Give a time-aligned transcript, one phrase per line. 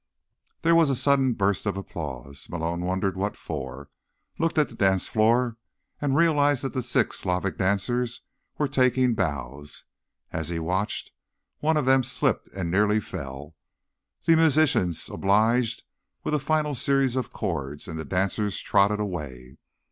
[0.63, 2.49] There was a sudden burst of applause.
[2.49, 3.87] Malone wondered what for,
[4.39, 5.57] looked at the dance floor
[6.01, 8.21] and realized that the six Slavic dancers
[8.57, 9.83] were taking bows.
[10.31, 11.11] As he watched,
[11.59, 13.53] one of them slipped and nearly fell.
[14.25, 15.83] The musicians obliged
[16.23, 19.57] with a final series of chords and the dancers trotted away.